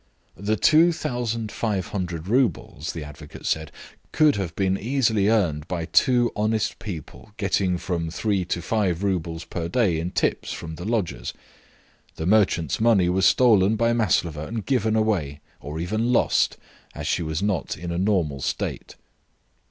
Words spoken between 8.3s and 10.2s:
to five roubles per day in